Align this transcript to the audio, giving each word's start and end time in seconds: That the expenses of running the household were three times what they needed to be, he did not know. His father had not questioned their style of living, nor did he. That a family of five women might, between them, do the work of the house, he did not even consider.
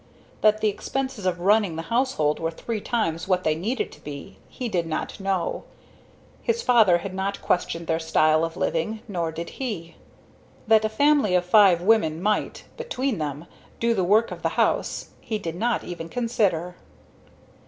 That 0.41 0.61
the 0.61 0.67
expenses 0.67 1.27
of 1.27 1.39
running 1.41 1.75
the 1.75 1.83
household 1.83 2.39
were 2.39 2.49
three 2.49 2.81
times 2.81 3.27
what 3.27 3.43
they 3.43 3.53
needed 3.53 3.91
to 3.91 4.03
be, 4.03 4.39
he 4.49 4.67
did 4.67 4.87
not 4.87 5.19
know. 5.19 5.63
His 6.41 6.63
father 6.63 6.97
had 6.97 7.13
not 7.13 7.39
questioned 7.43 7.85
their 7.85 7.99
style 7.99 8.43
of 8.43 8.57
living, 8.57 9.01
nor 9.07 9.31
did 9.31 9.59
he. 9.63 9.93
That 10.65 10.83
a 10.83 10.89
family 10.89 11.35
of 11.35 11.45
five 11.45 11.83
women 11.83 12.19
might, 12.19 12.63
between 12.77 13.19
them, 13.19 13.45
do 13.79 13.93
the 13.93 14.03
work 14.03 14.31
of 14.31 14.41
the 14.41 14.49
house, 14.57 15.11
he 15.21 15.37
did 15.37 15.53
not 15.55 15.83
even 15.83 16.09
consider. 16.09 16.77